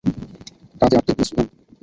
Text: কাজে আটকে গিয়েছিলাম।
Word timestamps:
কাজে 0.79 0.95
আটকে 0.99 1.13
গিয়েছিলাম। 1.17 1.45